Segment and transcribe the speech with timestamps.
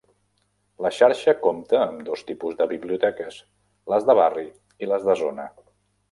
[0.83, 3.37] La xarxa compta amb dos tipus de biblioteques:
[3.95, 4.47] les de barri
[4.85, 5.47] i les de zona.